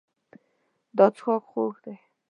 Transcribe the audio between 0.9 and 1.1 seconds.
دا